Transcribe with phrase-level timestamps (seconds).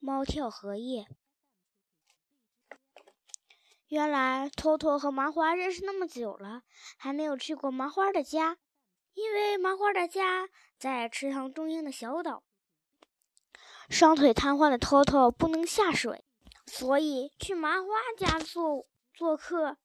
[0.00, 1.06] 猫跳荷叶。
[3.88, 6.62] 原来托托和麻花认识那么久了，
[6.96, 8.56] 还没有去过麻花的家，
[9.12, 12.42] 因为麻花的家在池塘中央的小岛。
[13.88, 16.24] 双腿瘫痪的托托不能下水，
[16.66, 19.76] 所以去麻花家做做客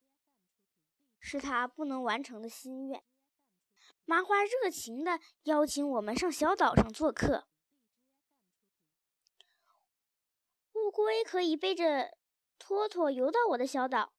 [1.20, 3.04] 是他不能完成的心愿。
[4.06, 7.48] 麻花热情地邀请我们上小岛上做客。
[10.86, 12.16] 乌龟可以背着
[12.60, 14.14] 托托游到我的小岛，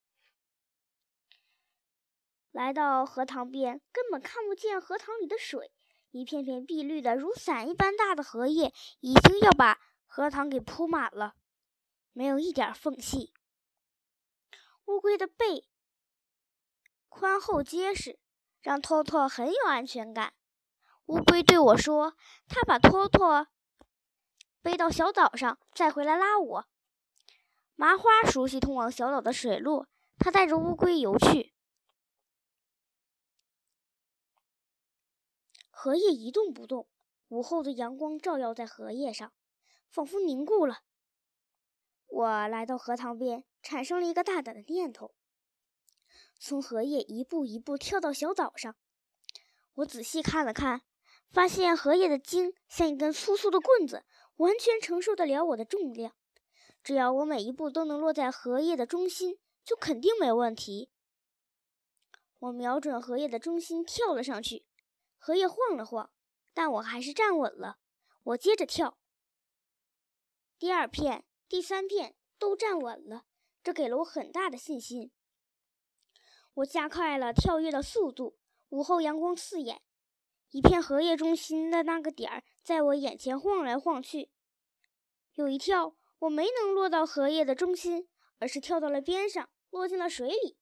[2.51, 5.71] 来到荷塘边，根本看不见荷塘里的水，
[6.11, 11.37] 一片片碧绿的如伞一般大的荷叶已经要把荷塘给铺满了，
[12.13, 13.33] 没有一点缝隙。
[14.87, 15.69] 乌龟的背
[17.09, 18.19] 宽厚结实。
[18.63, 20.35] 让托托很有安全感。
[21.05, 22.17] 乌龟对我说
[22.51, 23.47] ：“他把托托
[24.67, 26.67] 背到小岛上，再回来拉我。”
[27.77, 29.87] 麻花熟悉通往小岛的水路，
[30.19, 31.55] 他带着乌龟游去。
[35.71, 36.89] 荷叶一动不动，
[37.29, 39.33] 午后的阳光照耀在荷叶上，
[39.89, 40.81] 仿佛凝固了。
[42.09, 45.15] 我来到荷塘边，产生了一个大胆的念头。
[46.41, 48.75] 从荷叶一步一步跳到小岛上，
[49.75, 50.83] 我仔细看了看，
[51.31, 54.05] 发现荷叶的茎像一根粗粗的棍子，
[54.37, 56.15] 完全承受得了我的重量。
[56.83, 60.91] 只要我每一步都能落在荷叶的中心，就肯定没问题。
[62.39, 64.67] 我瞄准荷叶的中心跳了上去，
[65.19, 66.13] 荷叶晃了晃，
[66.55, 67.79] 但我还是站稳了。
[68.23, 68.99] 我接着跳，
[70.59, 73.25] 第二片、第三片都站稳了，
[73.63, 75.11] 这给了我很大的信心。
[76.55, 78.39] 我加快了跳跃的速度。
[78.71, 79.81] 午后阳光刺眼，
[80.57, 84.31] 一片荷叶中心的那个点儿在我眼前晃来晃去。
[85.35, 90.57] 有一跳，我没能落到荷叶的中心，而是跳到了边上，落进了水里。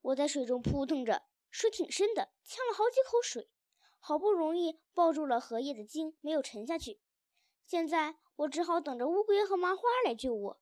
[0.00, 3.50] 我在水中扑腾着，水挺深的，呛了好几口水，
[3.98, 7.00] 好不容易抱住了荷叶的茎，没有沉下去。
[7.64, 10.60] 现在我只好等着乌龟和麻花来救我。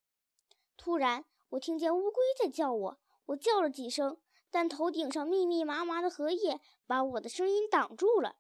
[0.79, 2.99] 突然，我听见乌龟在叫我。
[3.27, 4.19] 我叫了几声，
[4.51, 8.37] 但头顶上密密麻麻的荷叶把我的声音挡住了。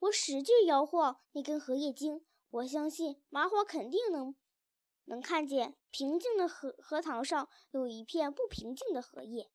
[0.00, 4.34] 我使劲摇晃那根荷叶茎，我相信麻花肯定能
[5.04, 9.50] 能看见平静的荷荷塘上有一片不平静的荷叶。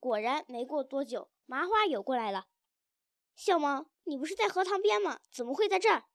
[0.00, 2.46] 果然，没过多久，麻花游过来了。
[3.34, 5.20] 小猫，你不是在荷塘边吗？
[5.32, 6.07] 怎么会在这儿？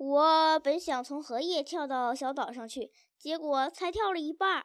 [0.00, 4.64] 我本想从荷叶跳到小岛上去，结果才跳了一半。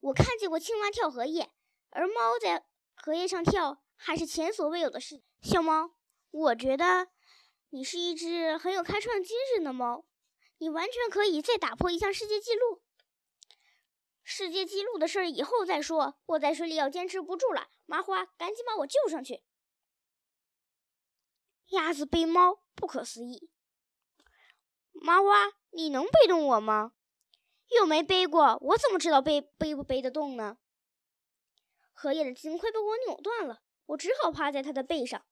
[0.00, 1.52] 我看见过青蛙跳荷叶，
[1.90, 2.66] 而猫在
[2.96, 5.22] 荷叶上跳还是前所未有的事。
[5.40, 5.92] 小猫，
[6.32, 7.06] 我觉得
[7.70, 10.04] 你是一只很有开创精神的猫，
[10.58, 12.82] 你完全可以再打破一项世界纪录。
[14.24, 17.68] 世界纪录的事以后再说，我在水里要坚持不住了。
[17.86, 19.44] 麻花，赶紧把我救上去！
[21.70, 22.60] 鸭子背猫。
[22.76, 23.50] 不可思议，
[24.92, 26.92] 麻花，你能背动我吗？
[27.68, 30.58] 又没背过，我怎么知道背背不背得动呢？
[31.92, 35.24] 荷叶的茎快被我扭断了，我只好趴在它的背上。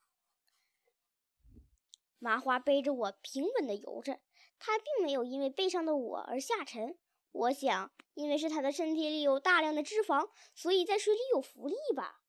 [2.20, 4.20] 麻花背着我平稳地游着，
[4.60, 6.96] 它并没有因为背上的我而下沉。
[7.32, 12.22] 我想，因为是它的身体里有大量的脂肪，所以在水里有浮力吧。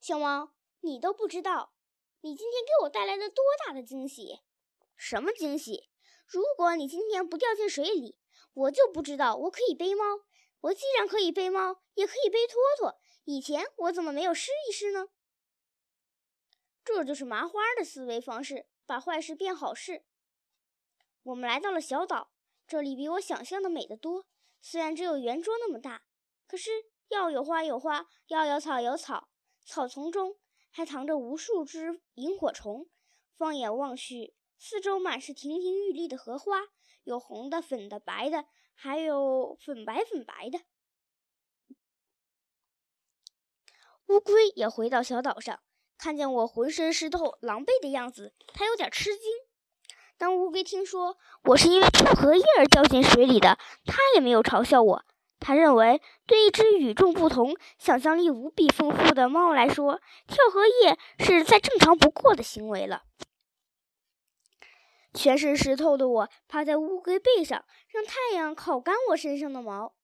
[0.00, 1.74] 小猫，你都不知道。
[2.20, 4.40] 你今天给我带来了多大的惊喜？
[4.96, 5.88] 什么惊喜？
[6.26, 8.18] 如果你今天不掉进水里，
[8.54, 10.04] 我就不知道我可以背猫。
[10.62, 12.98] 我既然可以背猫，也可以背托托。
[13.24, 15.10] 以前我怎么没有试一试呢？
[16.84, 20.04] 这就是麻花的思维方式，把坏事变好事。
[21.22, 22.32] 我们来到了小岛，
[22.66, 24.26] 这里比我想象的美得多。
[24.60, 26.02] 虽然只有圆桌那么大，
[26.48, 26.70] 可是
[27.08, 29.28] 要有花有花，要有草有草，
[29.64, 30.36] 草丛中。
[30.78, 32.86] 还藏着无数只萤火虫，
[33.36, 36.68] 放眼望去，四周满是亭亭玉立的荷花，
[37.02, 38.44] 有红的、粉的、白的，
[38.76, 40.60] 还有粉白粉白的。
[44.06, 45.58] 乌龟也回到小岛上，
[45.98, 49.22] 看见我浑身湿透、狼狈的样子，它有点吃惊。
[50.16, 55.04] 当乌龟听说我是因为跳荷叶而掉进水里的，它也没有嘲笑我。
[55.40, 63.04] 他认为对一只与众不同想象力无比丰富的猫来说跳荷叶是再正常不过的行为了。
[65.14, 69.94] 全身湿透的我趴在乌龟背上让太阳烤干我身上的毛。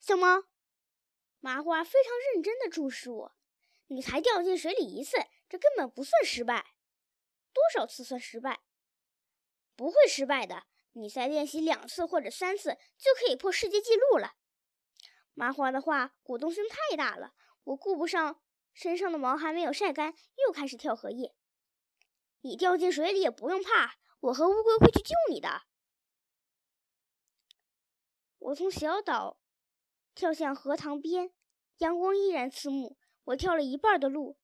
[0.00, 0.44] 小猫
[1.40, 3.32] 麻花非常认真地注视我
[3.88, 5.16] 你才掉进水里一次
[5.48, 6.64] 这根本不算失败
[7.52, 8.60] 多少次算失败
[9.76, 10.64] 不会失败的。
[10.92, 14.32] 你再练习两次或者三次，就可以破世界纪录了。
[15.34, 17.34] 麻花的话鼓动性太大了，
[17.64, 18.40] 我顾不上
[18.72, 20.14] 身上的毛还没有晒干，
[20.46, 21.34] 又开始跳荷叶。
[22.40, 25.64] 你掉进水里也不用怕，我和乌龟会去救你的。
[28.38, 29.38] 我从小岛
[30.14, 31.32] 跳向荷塘边，
[31.78, 32.96] 阳光依然刺目。
[33.24, 34.38] 我跳了一半的路，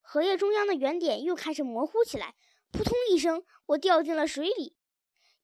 [0.00, 2.36] 荷叶中央的圆点又开始模糊起来。
[2.72, 4.76] 扑通一声，我掉进了水里。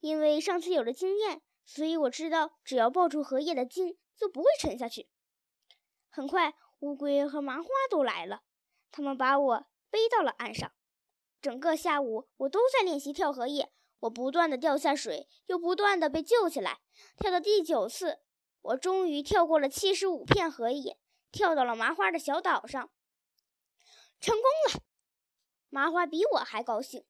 [0.00, 5.08] 因为上次有了经验，所以我知道只要抱住荷叶的茎就不会沉下去。
[6.08, 8.42] 很快，乌龟和麻花都来了，
[8.90, 10.72] 他们把我背到了岸上。
[11.40, 13.72] 整个下午，我都在练习跳荷叶。
[14.00, 16.80] 我不断的掉下水，又不断的被救起来。
[17.16, 18.20] 跳到第九次，
[18.62, 20.98] 我终于跳过了七十五片荷叶，
[21.32, 22.90] 跳到了麻花的小岛上，
[24.20, 24.82] 成功了。
[25.68, 27.04] 麻花比我还高兴。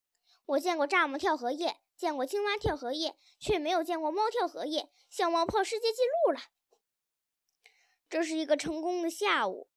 [0.48, 1.76] 我见过蚱蜢跳荷叶。
[1.96, 4.88] 见过青蛙跳荷叶，却没有见过猫跳荷叶。
[5.10, 6.38] 小猫破世界纪录了！
[8.08, 9.68] 这是一个成功的下午。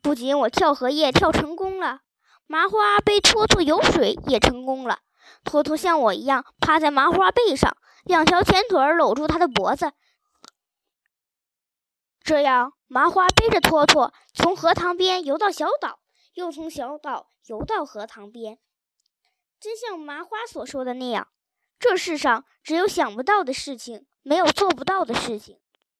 [0.00, 2.02] 不仅我跳荷叶跳成功了，
[2.46, 5.00] 麻花背托托游水也成功了。
[5.42, 9.92] 托托像我一样趴在麻花背上，两条前腿搂住它的脖子。
[12.22, 15.98] 这样，麻花背着托托从荷塘边游到小岛，
[16.34, 18.60] 又从小岛游到荷塘边。
[19.60, 21.28] 真像麻花所说的那样。
[21.78, 25.60] 这世上只有想不到的事情，没有做不到的事情。